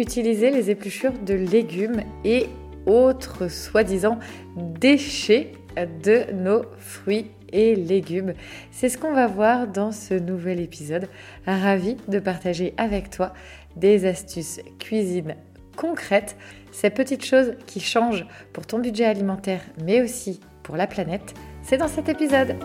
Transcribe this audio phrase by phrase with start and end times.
[0.00, 2.46] utiliser les épluchures de légumes et
[2.86, 4.18] autres soi-disant
[4.56, 8.34] déchets de nos fruits et légumes.
[8.70, 11.08] C'est ce qu'on va voir dans ce nouvel épisode.
[11.46, 13.32] Ravi de partager avec toi
[13.76, 15.36] des astuces cuisine
[15.76, 16.36] concrètes,
[16.72, 21.34] ces petites choses qui changent pour ton budget alimentaire mais aussi pour la planète.
[21.62, 22.56] C'est dans cet épisode.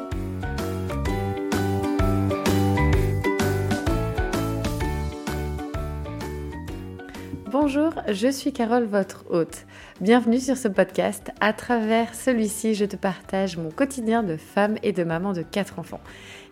[7.57, 9.65] Bonjour, je suis Carole, votre hôte.
[10.01, 11.31] Bienvenue sur ce podcast.
[11.39, 15.79] À travers celui-ci, je te partage mon quotidien de femme et de maman de quatre
[15.79, 16.01] enfants.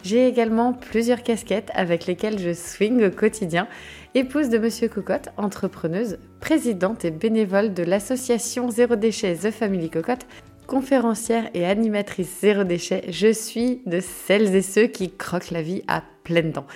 [0.04, 3.68] J'ai également plusieurs casquettes avec lesquelles je swing au quotidien.
[4.16, 10.26] Épouse de Monsieur Cocotte, entrepreneuse, présidente et bénévole de l'association Zéro Déchet The Family Cocotte,
[10.68, 15.84] conférencière et animatrice Zéro Déchet, je suis de celles et ceux qui croquent la vie
[15.90, 16.68] à pleines dents.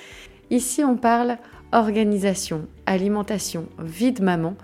[0.50, 1.38] Ici, on parle
[1.72, 4.56] organisation, alimentation, vie de maman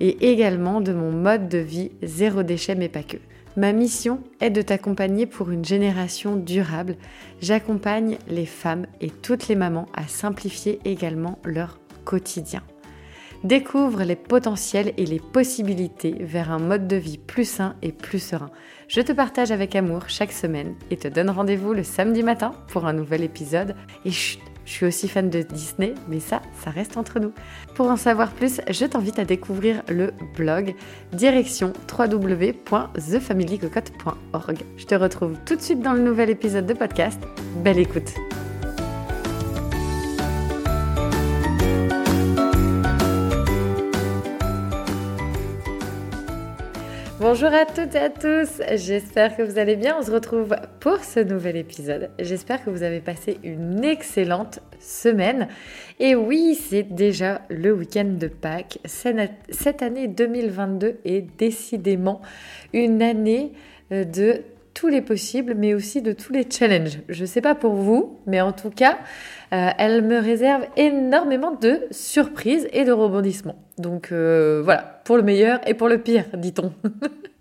[0.00, 3.16] et également de mon mode de vie zéro déchet mais pas que.
[3.56, 6.96] Ma mission est de t'accompagner pour une génération durable.
[7.40, 12.62] J'accompagne les femmes et toutes les mamans à simplifier également leur quotidien.
[13.44, 18.18] Découvre les potentiels et les possibilités vers un mode de vie plus sain et plus
[18.18, 18.50] serein.
[18.88, 22.86] Je te partage avec amour chaque semaine et te donne rendez-vous le samedi matin pour
[22.86, 23.74] un nouvel épisode.
[24.68, 27.32] Je suis aussi fan de Disney, mais ça, ça reste entre nous.
[27.74, 30.74] Pour en savoir plus, je t'invite à découvrir le blog
[31.12, 34.58] direction www.thefamilycocotte.org.
[34.76, 37.18] Je te retrouve tout de suite dans le nouvel épisode de podcast.
[37.64, 38.12] Belle écoute!
[47.30, 49.98] Bonjour à toutes et à tous, j'espère que vous allez bien.
[50.00, 52.08] On se retrouve pour ce nouvel épisode.
[52.18, 55.48] J'espère que vous avez passé une excellente semaine.
[56.00, 58.78] Et oui, c'est déjà le week-end de Pâques.
[58.86, 62.22] Cette année 2022 est décidément
[62.72, 63.52] une année
[63.92, 64.40] euh, de
[64.78, 67.00] tous les possibles, mais aussi de tous les challenges.
[67.08, 68.96] Je ne sais pas pour vous, mais en tout cas,
[69.52, 73.56] euh, elle me réserve énormément de surprises et de rebondissements.
[73.78, 76.72] Donc euh, voilà, pour le meilleur et pour le pire, dit-on.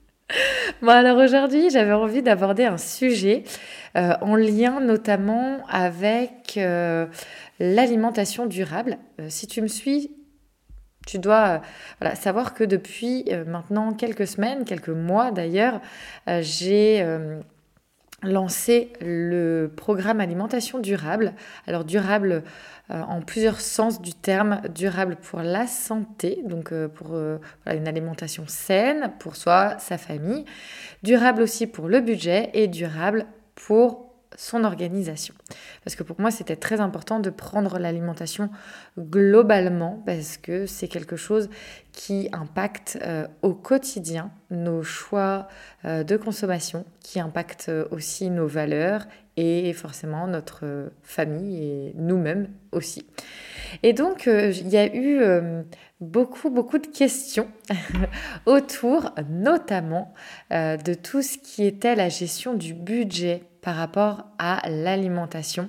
[0.81, 3.43] bon alors aujourd'hui, j'avais envie d'aborder un sujet
[3.95, 6.59] euh, en lien notamment avec
[7.59, 8.97] l'alimentation durable.
[9.29, 10.09] si tu me suis,
[11.07, 11.61] tu dois
[12.13, 15.81] savoir que depuis maintenant quelques semaines, quelques mois d'ailleurs,
[16.41, 17.03] j'ai
[18.23, 21.33] lancé le programme alimentation durable.
[21.67, 22.43] Alors durable
[22.89, 27.37] euh, en plusieurs sens du terme, durable pour la santé, donc euh, pour euh,
[27.67, 30.45] une alimentation saine pour soi, sa famille,
[31.03, 33.25] durable aussi pour le budget et durable
[33.55, 34.06] pour
[34.37, 35.33] son organisation.
[35.83, 38.49] Parce que pour moi, c'était très important de prendre l'alimentation
[38.97, 41.49] globalement, parce que c'est quelque chose
[41.91, 45.47] qui impacte euh, au quotidien nos choix
[45.83, 53.05] euh, de consommation, qui impacte aussi nos valeurs et forcément notre famille et nous-mêmes aussi.
[53.83, 55.19] Et donc, euh, il y a eu
[55.99, 57.47] beaucoup, beaucoup de questions
[58.45, 60.13] autour notamment
[60.51, 65.67] de tout ce qui était la gestion du budget par rapport à l'alimentation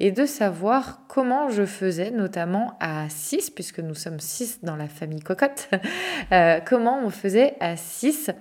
[0.00, 4.88] et de savoir comment je faisais, notamment à 6, puisque nous sommes 6 dans la
[4.88, 5.70] famille cocotte,
[6.32, 8.32] euh, comment on faisait à 6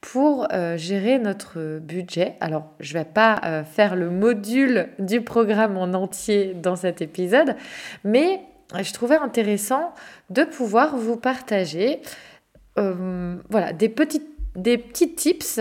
[0.00, 2.34] pour euh, gérer notre budget.
[2.40, 7.00] Alors, je ne vais pas euh, faire le module du programme en entier dans cet
[7.00, 7.54] épisode,
[8.02, 8.40] mais
[8.74, 9.94] je trouvais intéressant
[10.30, 12.00] de pouvoir vous partager
[12.74, 14.26] voilà, des, petits,
[14.56, 15.60] des petits tips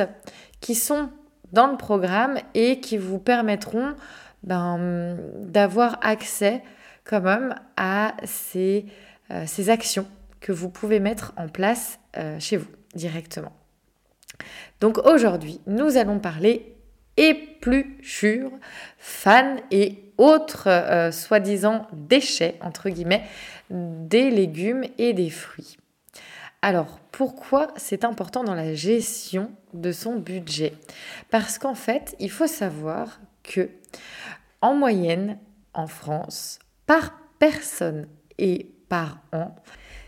[0.62, 1.09] qui sont
[1.53, 3.96] dans le programme et qui vous permettront
[4.44, 6.62] ben, d'avoir accès
[7.03, 8.85] quand même à ces,
[9.31, 10.07] euh, ces, actions
[10.40, 13.53] que vous pouvez mettre en place euh, chez vous directement.
[14.80, 16.75] Donc aujourd'hui, nous allons parler
[17.16, 18.51] épluchures,
[18.98, 23.24] fans et autres euh, soi-disant déchets, entre guillemets,
[23.69, 25.77] des légumes et des fruits.
[26.68, 30.74] Alors, pourquoi c'est important dans la gestion de son budget?
[31.30, 33.69] Parce qu'en fait, il faut savoir que
[34.60, 35.40] en moyenne,
[35.74, 39.56] en France, par personne et par an,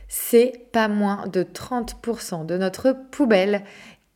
[0.09, 3.63] c'est pas moins de 30% de notre poubelle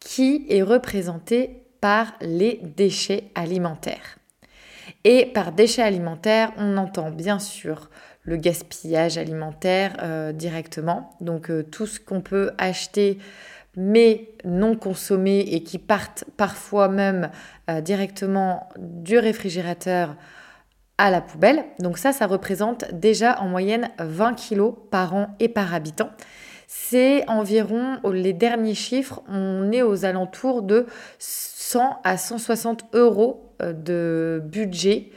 [0.02, 4.18] qui est représentée par les déchets alimentaires.
[5.06, 7.90] Et par déchets alimentaires, on entend bien sûr
[8.24, 11.16] le gaspillage alimentaire euh, directement.
[11.22, 13.20] Donc euh, tout ce qu'on peut acheter
[13.76, 17.32] mais non consommé et qui partent parfois même
[17.70, 20.16] euh, directement du réfrigérateur
[21.00, 21.66] à la poubelle.
[21.80, 26.12] Donc ça, ça représente déjà en moyenne 20 kg par an et par habitant.
[26.68, 30.86] c'est environ, les derniers chiffres, on est aux alentours de
[31.18, 35.10] 100 à 160 euros de budget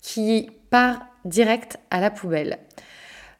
[0.00, 2.58] qui part direct à la poubelle.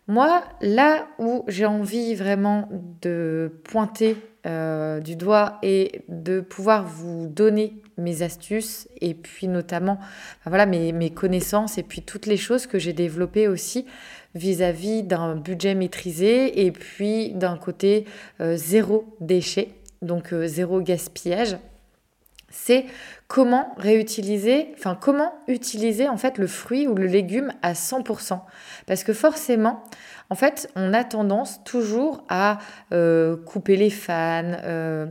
[0.06, 2.68] Moi, là où j'ai envie vraiment
[3.02, 4.16] de pointer
[4.46, 9.98] euh, du doigt et de pouvoir vous donner mes astuces et puis notamment
[10.46, 13.84] voilà, mes, connaissances et puis toutes les choses que j'ai développées aussi
[14.34, 18.06] vis-à-vis d'un budget maîtrisé et puis d'un côté
[18.40, 21.58] euh, zéro déchet, donc euh, zéro gaspillage
[22.50, 22.86] c'est
[23.26, 28.40] comment réutiliser, enfin comment utiliser en fait le fruit ou le légume à 100%.
[28.86, 29.84] Parce que forcément,
[30.30, 32.58] en fait, on a tendance toujours à
[32.92, 35.06] euh, couper les fans, euh,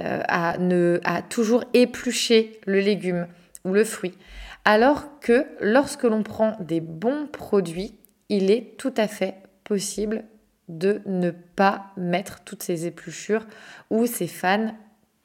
[0.00, 3.28] euh, à, ne, à toujours éplucher le légume
[3.64, 4.16] ou le fruit.
[4.64, 7.94] Alors que lorsque l'on prend des bons produits,
[8.28, 9.34] il est tout à fait
[9.64, 10.24] possible
[10.68, 13.46] de ne pas mettre toutes ces épluchures
[13.90, 14.74] ou ces fans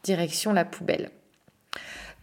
[0.03, 1.09] direction la poubelle.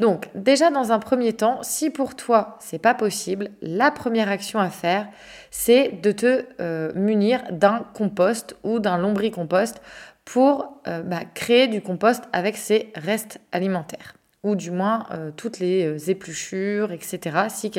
[0.02, 4.58] Donc, déjà dans un premier temps, si pour toi c'est pas possible, la première action
[4.58, 5.06] à faire,
[5.52, 9.80] c'est de te euh, munir d'un compost ou d'un lombricompost
[10.24, 15.60] pour euh, bah, créer du compost avec ses restes alimentaires ou du moins euh, toutes
[15.60, 17.20] les épluchures, etc.
[17.48, 17.70] Si,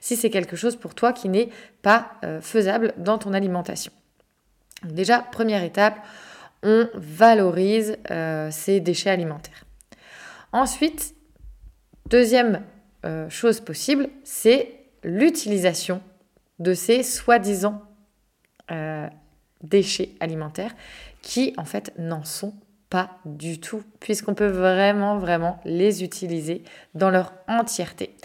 [0.00, 1.50] si c'est quelque chose pour toi qui n'est
[1.82, 3.92] pas faisable dans ton alimentation.
[4.82, 6.00] déjà, première étape,
[6.64, 7.96] on valorise
[8.50, 9.64] ces déchets alimentaires.
[10.52, 11.14] Ensuite,
[12.10, 12.64] Deuxième
[13.06, 14.74] euh, chose possible, c'est
[15.04, 16.02] l'utilisation
[16.58, 17.82] de ces soi-disant
[18.72, 19.08] euh,
[19.62, 20.74] déchets alimentaires
[21.22, 22.52] qui en fait n'en sont
[22.90, 26.64] pas du tout, puisqu'on peut vraiment, vraiment les utiliser
[26.94, 28.16] dans leur entièreté.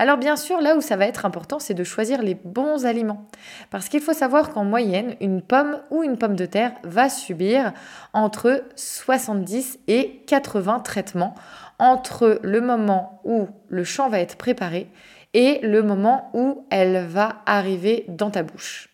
[0.00, 3.28] Alors bien sûr, là où ça va être important, c'est de choisir les bons aliments.
[3.70, 7.72] Parce qu'il faut savoir qu'en moyenne, une pomme ou une pomme de terre va subir
[8.12, 11.34] entre 70 et 80 traitements
[11.78, 14.90] entre le moment où le champ va être préparé
[15.32, 18.88] et le moment où elle va arriver dans ta bouche.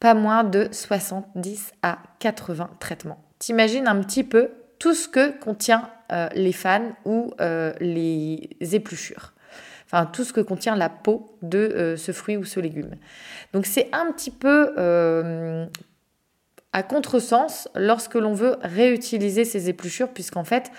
[0.00, 3.25] Pas moins de 70 à 80 traitements.
[3.38, 9.32] T'imagines un petit peu tout ce que contient euh, les fans ou euh, les épluchures.
[9.86, 12.90] Enfin, tout ce que contient la peau de euh, ce fruit ou ce légume.
[13.52, 14.74] Donc c'est un petit peu
[16.72, 20.70] à contresens lorsque l'on veut réutiliser ces épluchures, puisqu'en fait,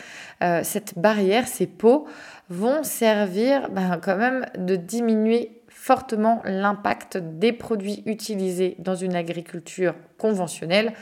[0.64, 2.08] cette barrière, ces pots,
[2.50, 9.96] vont servir ben, quand même de diminuer fortement l'impact des produits utilisés dans une agriculture
[10.18, 10.94] conventionnelle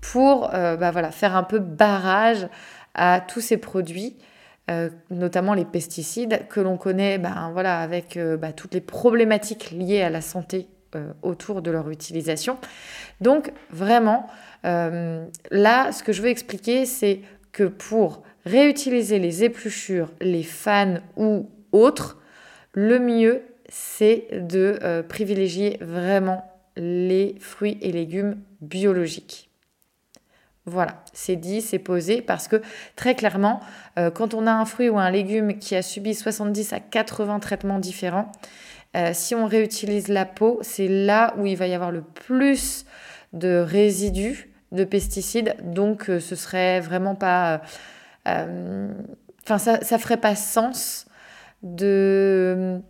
[0.00, 2.48] pour euh, voilà, faire un peu barrage
[2.94, 4.16] à tous ces produits.
[4.70, 7.20] Euh, notamment les pesticides que l'on connaît
[7.52, 8.16] voilà, avec
[8.56, 12.58] toutes les problématiques liées à la santé euh, autour de leur utilisation.
[13.22, 14.26] Donc vraiment,
[14.66, 17.20] euh, là, ce que je veux expliquer, c'est
[17.50, 22.20] que pour réutiliser les épluchures, les fans ou autres,
[22.74, 23.40] le mieux,
[23.70, 26.44] c'est de euh, privilégier vraiment
[26.76, 29.48] les fruits et légumes biologiques.
[30.64, 32.62] Voilà, c'est dit, c'est posé, parce que
[32.94, 33.60] très clairement,
[34.14, 37.80] quand on a un fruit ou un légume qui a subi 70 à 80 traitements
[37.80, 38.30] différents,
[38.96, 42.84] euh, si on réutilise la peau, c'est là où il va y avoir le plus
[43.32, 45.56] de résidus de pesticides.
[45.62, 47.62] Donc, euh, ce serait vraiment pas.
[48.28, 48.92] Euh,
[49.44, 51.06] enfin, ça, ça ferait pas sens
[51.62, 52.80] de,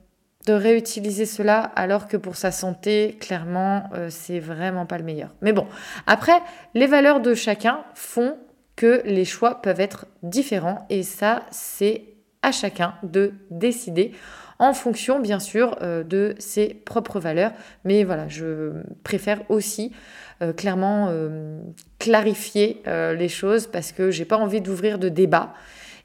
[0.47, 5.31] de réutiliser cela alors que pour sa santé, clairement, c'est vraiment pas le meilleur.
[5.41, 5.67] Mais bon,
[6.07, 6.41] après,
[6.75, 8.37] les valeurs de chacun font
[8.77, 12.05] que les choix peuvent être différents et ça, c'est
[12.43, 14.13] à chacun de décider
[14.59, 17.53] en fonction bien sûr euh, de ses propres valeurs.
[17.85, 18.73] Mais voilà, je
[19.03, 19.93] préfère aussi
[20.41, 21.61] euh, clairement euh,
[21.99, 25.55] clarifier les choses parce que j'ai pas envie d'ouvrir de débat.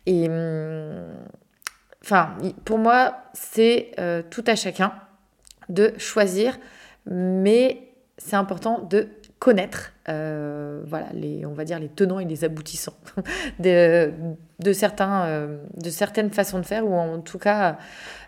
[0.05, 1.07] Et hum,
[2.07, 2.35] enfin,
[2.65, 3.91] pour moi, c'est
[4.29, 4.93] tout à chacun
[5.69, 6.57] de choisir,
[7.05, 7.81] mais
[8.17, 9.09] c'est important de
[9.39, 12.95] connaître voilà les on va dire les tenants et les aboutissants
[13.59, 14.11] de,
[14.59, 17.77] de certaines façons de faire ou en tout cas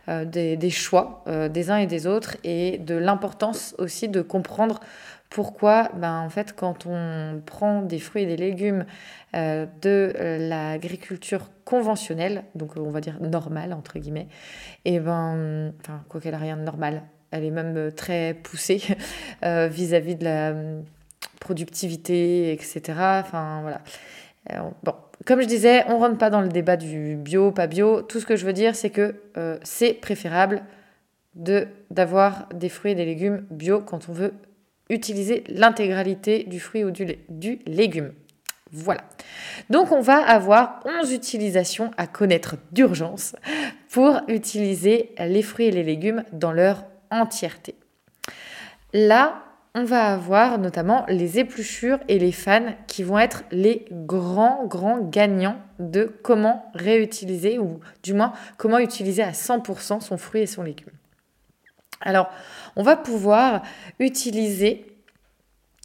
[0.09, 4.79] euh, des, choix euh, des uns et des autres et de l'importance aussi de comprendre
[5.29, 8.85] pourquoi, ben, en fait, quand on prend des fruits et des légumes
[9.35, 10.11] euh, de
[10.49, 14.27] l'agriculture conventionnelle, donc on va dire normale, entre guillemets,
[14.85, 18.81] et ben, enfin, quoi qu'elle n'a rien de normal, elle est même très poussée
[19.43, 20.53] vis-à-vis de la
[21.39, 22.81] productivité, etc.
[23.21, 23.81] Enfin, voilà.
[25.25, 28.01] comme je disais, on rentre pas dans le débat du bio, pas bio.
[28.01, 30.63] Tout ce que je veux dire, c'est que euh, c'est préférable
[31.35, 34.33] de d'avoir des fruits et des légumes bio quand on veut
[34.89, 38.13] utiliser l'intégralité du fruit ou du, légume.
[38.71, 39.01] Voilà.
[39.69, 43.35] Donc on va avoir 11 utilisations à connaître d'urgence
[43.89, 47.75] pour utiliser les fruits et les légumes dans leur entièreté.
[48.93, 49.43] Là,
[49.75, 54.99] on va avoir notamment les épluchures et les fans qui vont être les grands, grands
[54.99, 60.63] gagnants de comment réutiliser ou du moins comment utiliser à 100% son fruit et son
[60.63, 60.89] légume.
[62.01, 62.29] Alors,
[62.75, 63.61] on va pouvoir
[63.99, 64.85] utiliser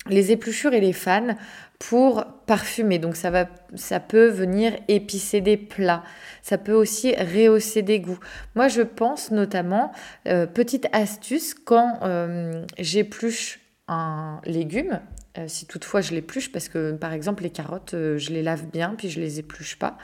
[0.09, 1.37] les épluchures et les fans
[1.78, 2.99] pour parfumer.
[2.99, 6.02] Donc ça, va, ça peut venir épicer des plats.
[6.42, 8.18] Ça peut aussi rehausser des goûts.
[8.54, 9.92] Moi, je pense notamment,
[10.28, 15.00] euh, petite astuce, quand euh, j'épluche un légume,
[15.37, 18.94] euh, si toutefois je l'épluche, parce que par exemple les carottes, je les lave bien,
[18.97, 19.99] puis je les épluche pas.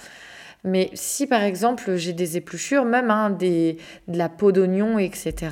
[0.64, 3.76] Mais si par exemple j'ai des épluchures, même hein, de
[4.08, 5.42] la peau d'oignon, etc., et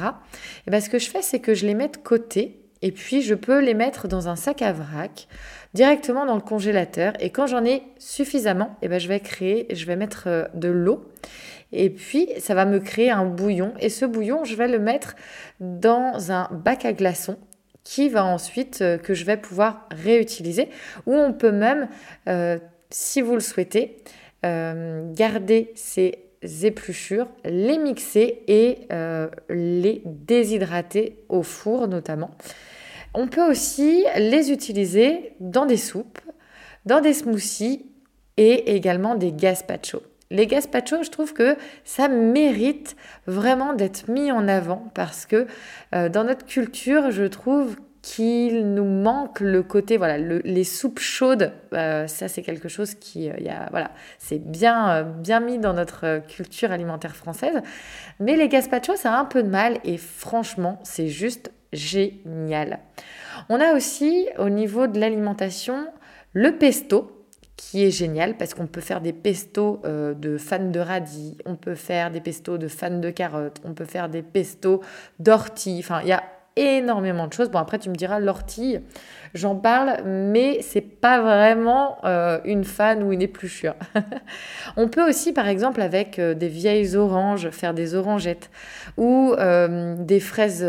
[0.67, 3.23] eh ben, ce que je fais, c'est que je les mets de côté et puis
[3.23, 5.27] je peux les mettre dans un sac à vrac
[5.75, 7.13] directement dans le congélateur.
[7.21, 10.69] Et quand j'en ai suffisamment, eh ben, je vais créer, je vais mettre euh, de
[10.69, 11.09] l'eau.
[11.73, 13.75] Et puis, ça va me créer un bouillon.
[13.81, 15.17] Et ce bouillon, je vais le mettre
[15.61, 17.37] dans un bac à glaçons
[17.85, 20.69] qui va ensuite, euh, que je vais pouvoir réutiliser.
[21.07, 21.89] Ou on peut même,
[22.29, 22.59] euh,
[22.91, 24.03] si vous le souhaitez,
[24.43, 26.15] garder ces
[26.63, 28.89] épluchures, les mixer et
[29.49, 32.31] les déshydrater au four notamment.
[33.15, 36.21] On peut aussi les utiliser dans des soupes,
[36.85, 37.87] dans des smoothies
[38.37, 40.03] et également des gazpacho.
[40.31, 45.47] Les gazpacho, je trouve que ça mérite vraiment d'être mis en avant parce que
[45.95, 51.53] euh, dans notre culture, je trouve qu'il nous manque le côté voilà les soupes chaudes
[51.73, 55.73] euh, ça c'est quelque chose qui euh, y a, voilà c'est bien bien mis dans
[55.73, 57.61] notre culture alimentaire française
[58.21, 62.81] mais les gazpacho ça a un peu de mal et franchement c'est juste génial.
[63.49, 65.87] On a aussi au niveau de l'alimentation
[66.33, 67.27] le pesto
[67.57, 71.57] qui est génial parce qu'on peut faire des pestos euh, de fans de radis, on
[71.57, 74.81] peut faire des pestos de fans de carottes, on peut faire des pestos
[75.19, 75.79] d'ortie.
[75.81, 76.23] Enfin, il y a
[76.59, 77.51] énormément de choses.
[77.51, 78.79] Bon, après, tu me diras, l'ortie,
[79.35, 83.75] j'en parle, mais c'est pas vraiment euh, une fan ou une épluchure.
[84.77, 88.51] on peut aussi, par exemple, avec euh, des vieilles oranges, faire des orangettes
[88.97, 90.67] ou des fraises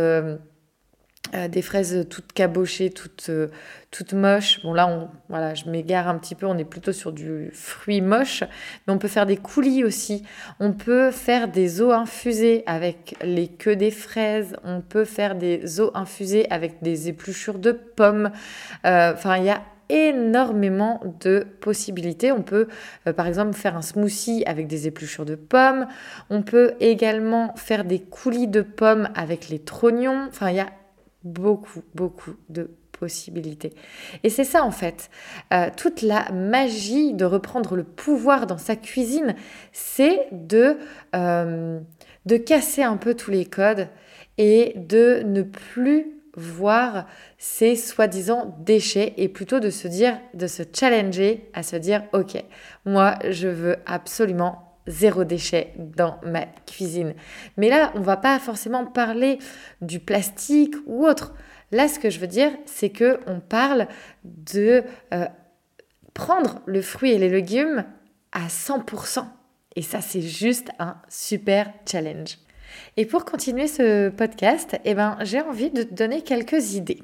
[1.36, 3.50] euh, des fraises toutes cabochées, toutes, euh,
[3.92, 4.64] toutes moches.
[4.64, 8.02] Bon là, on, voilà, je m'égare un petit peu, on est plutôt sur du fruit
[8.02, 8.44] moche,
[8.88, 10.24] mais on peut faire des coulis aussi.
[10.60, 14.56] On peut faire des eaux infusées avec les queues des fraises.
[14.64, 18.32] On peut faire des eaux infusées avec des épluchures de pommes.
[18.86, 22.32] Euh, enfin, il y a énormément de possibilités.
[22.32, 22.68] On peut
[23.16, 25.88] par exemple faire un smoothie avec des épluchures de pommes.
[26.30, 30.28] On peut également faire des coulis de pommes avec les trognons.
[30.30, 30.70] Enfin, il y a
[31.24, 33.74] beaucoup, beaucoup de possibilités.
[34.24, 35.10] Et c'est ça en fait,
[35.54, 39.36] euh, toute la magie de reprendre le pouvoir dans sa cuisine,
[39.72, 40.78] c'est de,
[41.16, 41.80] euh,
[42.26, 43.88] de casser un peu tous les codes
[44.38, 47.06] et de ne plus voir
[47.38, 52.44] ces soi-disant déchets et plutôt de se dire, de se challenger à se dire, ok,
[52.86, 57.14] moi je veux absolument zéro déchet dans ma cuisine.
[57.56, 59.40] Mais là, on va pas forcément parler
[59.82, 61.34] du plastique ou autre.
[61.72, 63.88] Là, ce que je veux dire, c'est que on parle
[64.24, 65.26] de euh,
[66.14, 67.86] prendre le fruit et les légumes
[68.32, 69.24] à 100%.
[69.76, 72.38] Et ça, c'est juste un super challenge.
[72.98, 77.04] Et pour continuer ce podcast, eh ben, j'ai envie de te donner quelques idées.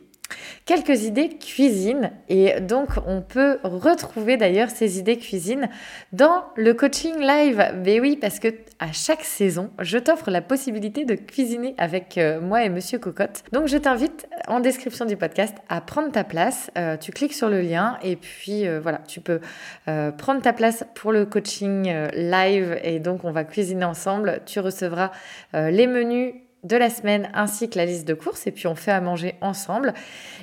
[0.65, 5.69] Quelques idées cuisine et donc on peut retrouver d'ailleurs ces idées cuisine
[6.11, 7.63] dans le coaching live.
[7.83, 8.47] Mais oui, parce que
[8.79, 13.43] à chaque saison, je t'offre la possibilité de cuisiner avec euh, moi et Monsieur Cocotte.
[13.51, 16.71] Donc je t'invite en description du podcast à prendre ta place.
[16.77, 19.39] Euh, tu cliques sur le lien et puis euh, voilà, tu peux
[20.17, 24.41] prendre ta place pour le coaching live et donc on va cuisiner ensemble.
[24.45, 25.11] Tu recevras
[25.53, 26.33] les menus
[26.65, 29.35] de la semaine ainsi que la liste de courses et puis on fait à manger
[29.41, 29.93] ensemble.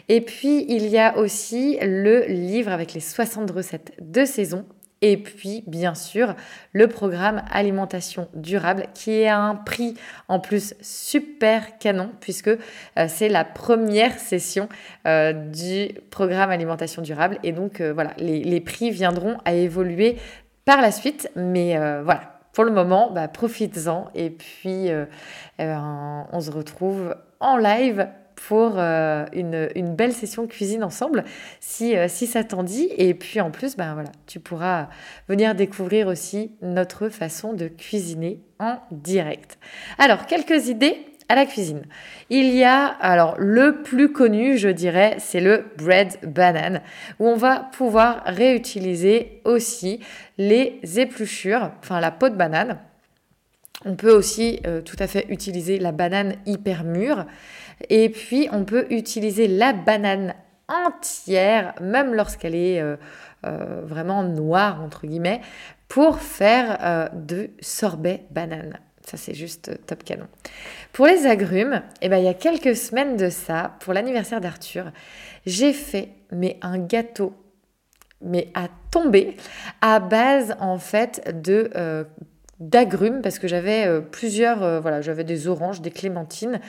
[0.09, 4.65] Et puis il y a aussi le livre avec les 60 recettes de saison
[5.03, 6.37] et puis, bien sûr,
[6.73, 9.95] le programme alimentation durable qui est à un prix
[10.29, 14.69] en plus super canon puisque euh, c'est la première session
[15.07, 17.39] euh, du programme alimentation durable.
[17.43, 20.19] Et donc, euh, voilà, les, les, prix viendront à évoluer
[20.65, 21.29] par la suite.
[21.35, 25.07] Mais voilà, pour le moment, bah, profites-en et puis euh,
[25.59, 28.09] eh ben, on se retrouve en live
[28.49, 31.25] pour euh, une, belle session cuisine ensemble
[31.61, 32.89] si, euh, si ça t'en dit.
[32.97, 34.89] Et puis en plus, ben voilà, tu pourras
[35.29, 39.59] venir découvrir aussi notre façon de cuisiner en direct.
[39.99, 41.83] Alors, quelques idées la cuisine.
[42.31, 46.81] Il y a, alors le plus connu, je dirais, c'est le bread banane,
[47.19, 50.01] où on va pouvoir réutiliser aussi
[50.39, 52.79] les épluchures, enfin la peau de banane.
[53.85, 57.27] On peut aussi euh, tout à fait utiliser la banane hyper mûre.
[57.89, 60.35] Et puis, on peut utiliser la banane
[60.69, 62.97] entière, même lorsqu'elle est euh,
[63.45, 65.41] euh, vraiment noire, entre guillemets,
[65.89, 68.79] pour faire de sorbet banane.
[69.05, 70.27] Ça, c'est juste top canon.
[70.93, 74.93] Pour les agrumes, eh ben, il y a quelques semaines de ça, pour l'anniversaire d'Arthur,
[75.47, 77.35] j'ai fait mais un gâteau
[78.23, 79.37] mais à tomber
[79.81, 82.05] à base en fait de euh,
[82.61, 86.61] d'agrumes parce que j'avais euh, plusieurs euh, voilà j'avais des oranges des clémentines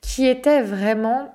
[0.00, 1.34] qui étaient vraiment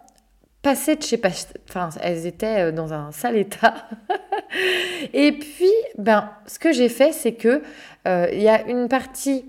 [0.61, 1.19] passées de chez
[1.67, 3.73] enfin elles étaient dans un sale état.
[5.13, 7.63] Et puis ben ce que j'ai fait c'est que
[8.05, 9.45] il y a une partie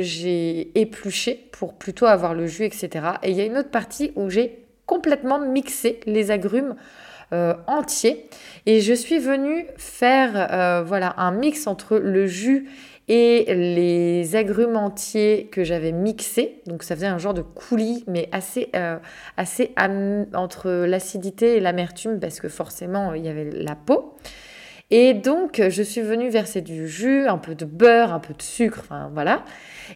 [0.00, 2.88] j'ai épluché pour plutôt avoir le jus, etc.
[3.22, 6.74] Et il y a une autre partie où j'ai complètement mixé les agrumes
[7.32, 8.28] euh, entiers.
[8.66, 12.68] Et je suis venue faire euh, voilà, un mix entre le jus
[13.08, 16.62] et les agrumes entiers que j'avais mixés.
[16.66, 18.98] Donc ça faisait un genre de coulis, mais assez, euh,
[19.36, 19.74] assez
[20.34, 24.14] entre l'acidité et l'amertume, parce que forcément, il y avait la peau.
[24.90, 28.42] Et donc, je suis venue verser du jus, un peu de beurre, un peu de
[28.42, 29.44] sucre, enfin voilà.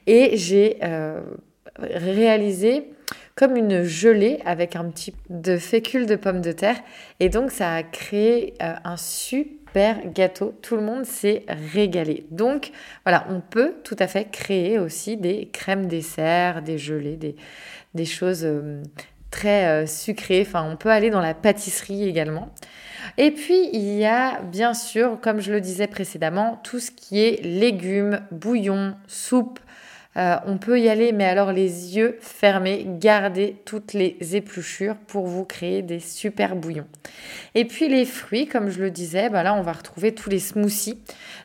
[0.07, 1.21] Et j'ai euh,
[1.78, 2.90] réalisé
[3.35, 6.76] comme une gelée avec un petit de fécule de pommes de terre.
[7.21, 10.54] Et donc, ça a créé euh, un super gâteau.
[10.62, 12.26] Tout le monde s'est régalé.
[12.30, 12.73] Donc,
[13.04, 17.37] voilà, on peut tout à fait créer aussi des crèmes dessert, des gelées, des,
[17.95, 18.83] des choses euh,
[19.30, 20.40] très sucrées.
[20.40, 22.52] Enfin, on peut aller dans la pâtisserie également.
[23.17, 27.21] Et puis, il y a bien sûr, comme je le disais précédemment, tout ce qui
[27.21, 29.61] est légumes, bouillon, soupe,
[30.16, 35.26] euh, on peut y aller, mais alors les yeux fermés, gardez toutes les épluchures pour
[35.26, 36.86] vous créer des super bouillons.
[37.54, 40.40] Et puis les fruits, comme je le disais, bah là on va retrouver tous les
[40.40, 40.99] smoothies.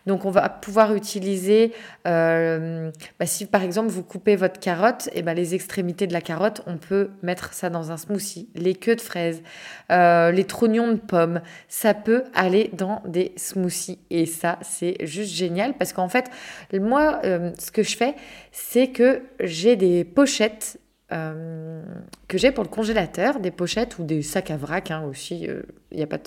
[0.07, 1.73] Donc on va pouvoir utiliser,
[2.07, 6.21] euh, bah si par exemple vous coupez votre carotte, et bah les extrémités de la
[6.21, 8.49] carotte, on peut mettre ça dans un smoothie.
[8.55, 9.43] Les queues de fraises,
[9.91, 13.99] euh, les trognons de pommes, ça peut aller dans des smoothies.
[14.09, 16.31] Et ça c'est juste génial parce qu'en fait,
[16.73, 18.15] moi, ce que je fais,
[18.53, 20.79] c'est que j'ai des pochettes
[21.11, 21.83] euh,
[22.27, 25.47] que j'ai pour le congélateur, des pochettes ou des sacs à vrac hein, aussi.
[25.47, 26.17] Euh, y a pas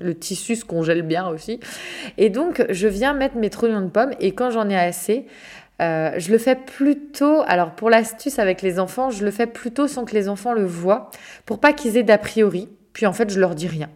[0.00, 1.60] le tissu se congèle bien aussi.
[2.18, 5.26] Et donc, je viens mettre mes trognons de pommes et quand j'en ai assez,
[5.80, 9.88] euh, je le fais plutôt, alors pour l'astuce avec les enfants, je le fais plutôt
[9.88, 11.10] sans que les enfants le voient,
[11.44, 12.68] pour pas qu'ils aient d'a priori.
[12.92, 13.88] Puis en fait, je leur dis rien.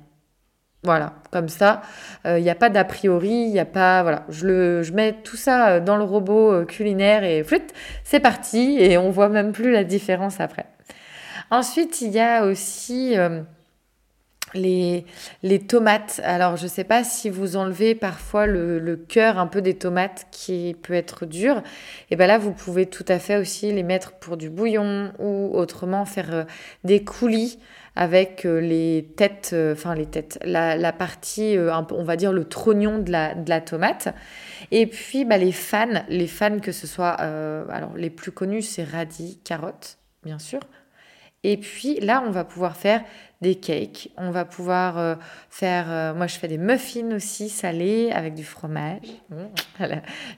[0.87, 1.83] Voilà, comme ça,
[2.25, 4.05] il euh, n'y a pas d'a priori, il n'y a pas...
[4.05, 7.45] Voilà, je, mets tout ça euh, dans le robot euh, culinaire et
[8.05, 10.67] c'est parti et on voit même plus la différence après.
[11.51, 13.17] Ensuite, il y a aussi
[14.55, 15.05] les,
[15.43, 16.21] les tomates.
[16.23, 19.75] Alors, je ne sais pas si vous enlevez parfois le, le cœur un peu des
[19.75, 21.63] tomates qui peut être dur.
[22.13, 25.51] Et bien là, vous pouvez tout à fait aussi les mettre pour du bouillon ou
[25.53, 26.47] autrement faire
[26.85, 27.59] des coulis
[27.97, 32.45] avec euh, les têtes, euh, enfin les têtes, la, partie, euh, on va dire le
[32.45, 34.15] trognon de la, de la tomate.
[34.71, 38.85] Et puis bah, les fans, les fans que ce soit, alors les plus connus c'est
[38.85, 40.61] radis, carottes, bien sûr.
[41.43, 43.03] Et puis là, on va pouvoir faire
[43.43, 44.11] des cakes.
[44.17, 45.15] On va pouvoir euh,
[45.51, 49.01] faire, euh, moi je fais des muffins aussi salés avec du fromage.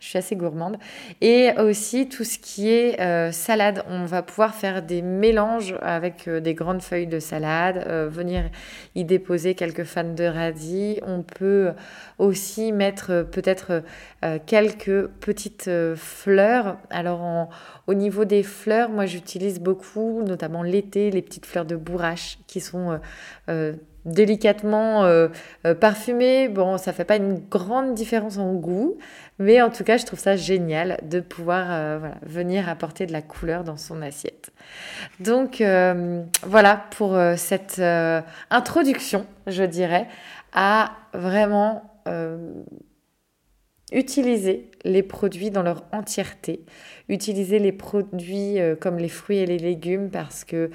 [0.01, 0.79] Je suis assez gourmande.
[1.21, 3.85] Et aussi tout ce qui est euh, salade.
[3.89, 8.51] On va pouvoir faire des mélanges avec des grandes feuilles de salade, venir
[8.95, 11.01] y déposer quelques fans de radis.
[11.07, 11.73] On peut
[12.19, 13.83] aussi mettre peut-être
[14.47, 16.79] quelques petites fleurs.
[16.91, 17.49] Alors
[17.87, 22.61] au niveau des fleurs, moi j'utilise beaucoup, notamment l'été, les petites fleurs de bourrache qui
[22.61, 22.99] sont euh,
[23.49, 23.73] euh,
[24.05, 25.29] délicatement euh,
[25.81, 26.49] parfumé.
[26.49, 28.97] Bon, ça fait pas une grande différence en goût,
[29.39, 33.65] mais en tout cas, je trouve ça génial de pouvoir venir apporter de la couleur
[33.65, 34.51] dans son assiette.
[35.21, 35.63] Donc
[36.47, 37.83] voilà pour cette
[38.51, 40.07] introduction, je dirais,
[40.55, 41.83] à vraiment
[43.93, 46.65] utiliser les produits dans leur entièreté,
[47.11, 50.71] utiliser les produits comme les fruits et les légumes parce que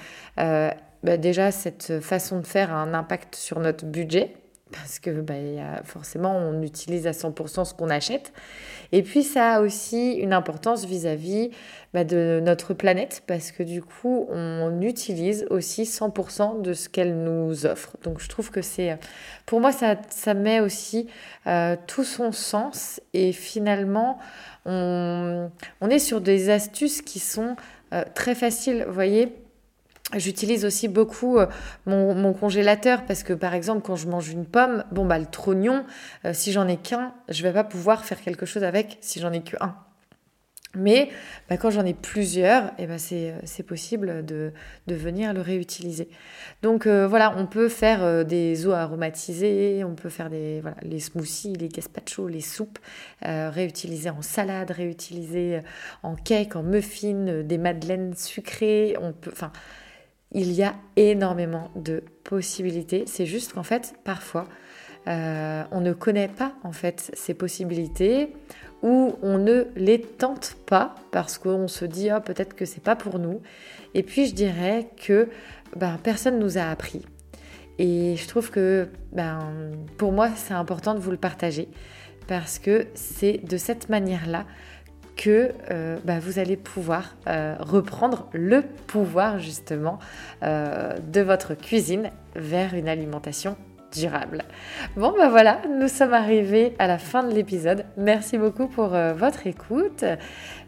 [1.03, 4.33] bah, déjà, cette façon de faire a un impact sur notre budget
[4.73, 5.35] parce que bah,
[5.83, 8.33] forcément, on utilise à 100% ce qu'on achète.
[8.91, 11.51] Et puis, ça a aussi une importance vis-à-vis
[11.93, 17.23] bah, de notre planète, parce que du coup, on utilise aussi 100% de ce qu'elle
[17.23, 17.97] nous offre.
[18.03, 18.97] Donc, je trouve que c'est,
[19.45, 21.07] pour moi, ça, ça met aussi
[21.47, 22.99] euh, tout son sens.
[23.13, 24.19] Et finalement,
[24.65, 25.49] on,
[25.81, 27.55] on est sur des astuces qui sont
[28.15, 29.42] très facile, vous voyez.
[30.15, 31.39] J'utilise aussi beaucoup
[31.85, 35.85] mon, congélateur parce que par exemple quand je mange une pomme, bon bah le trognon,
[36.33, 39.41] si j'en ai qu'un, je vais pas pouvoir faire quelque chose avec si j'en ai
[39.41, 39.75] qu'un.
[40.75, 41.09] Mais
[41.49, 44.51] bah, quand j'en ai plusieurs, eh ben c'est possible de,
[44.87, 46.09] de, venir le réutiliser.
[46.63, 50.77] Donc euh, voilà, on peut faire euh, des eaux aromatisées, on peut faire des, voilà,
[50.81, 52.79] les smoothies, les gazpachos, les soupes,
[53.23, 55.59] euh, réutiliser en salade, réutiliser
[56.01, 58.95] en cake, en muffin, des madeleines sucrées.
[58.99, 59.51] On peut, enfin,
[60.33, 63.03] il y a énormément de possibilités.
[63.07, 64.47] C'est juste qu'en fait, parfois,
[65.05, 68.33] on ne connaît pas en fait ces possibilités
[68.81, 72.95] ou on ne les tente pas parce qu'on se dit ah, peut-être que c'est pas
[72.95, 73.41] pour nous.
[73.93, 75.29] Et puis je dirais que
[75.75, 77.01] ben, personne nous a appris.
[77.79, 81.69] Et je trouve que ben, pour moi c'est important de vous le partager
[82.27, 84.45] parce que c'est de cette manière-là
[85.15, 89.99] que euh, ben, vous allez pouvoir euh, reprendre le pouvoir justement
[90.43, 93.55] euh, de votre cuisine vers une alimentation
[93.93, 94.43] durable.
[94.97, 97.85] Bon ben voilà, nous sommes arrivés à la fin de l'épisode.
[97.95, 100.03] Merci beaucoup pour votre écoute.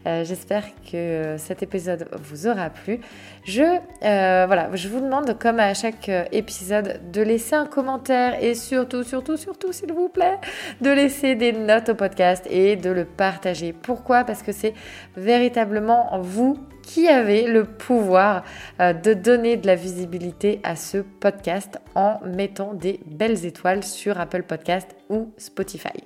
[0.06, 3.00] Euh, j'espère que cet épisode vous aura plu.
[3.44, 8.54] Je, euh, voilà, je vous demande, comme à chaque épisode, de laisser un commentaire et
[8.54, 10.38] surtout, surtout, surtout, s'il vous plaît,
[10.80, 13.72] de laisser des notes au podcast et de le partager.
[13.72, 14.24] Pourquoi?
[14.24, 14.74] Parce que c'est
[15.16, 18.44] véritablement vous qui avez le pouvoir
[18.78, 24.44] de donner de la visibilité à ce podcast en mettant des belles étoiles sur Apple
[24.44, 26.04] Podcast ou Spotify.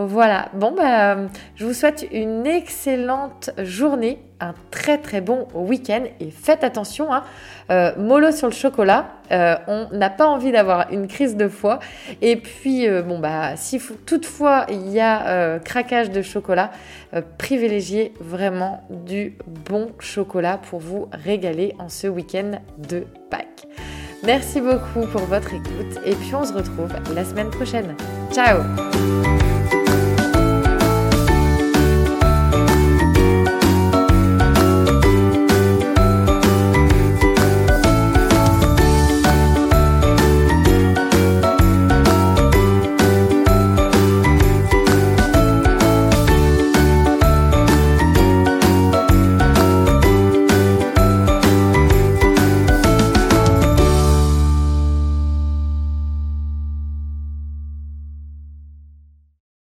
[0.00, 1.16] Voilà, bon, bah,
[1.56, 7.24] je vous souhaite une excellente journée, un très très bon week-end et faites attention, hein,
[7.72, 11.80] euh, mollo sur le chocolat, euh, on n'a pas envie d'avoir une crise de foie.
[12.22, 16.70] Et puis, euh, bon, bah, si toutefois il y a craquage de chocolat,
[17.36, 19.36] privilégiez vraiment du
[19.68, 23.66] bon chocolat pour vous régaler en ce week-end de Pâques.
[24.24, 27.96] Merci beaucoup pour votre écoute et puis on se retrouve la semaine prochaine.
[28.32, 28.58] Ciao